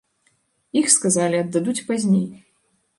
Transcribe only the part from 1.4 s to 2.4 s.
аддадуць пазней.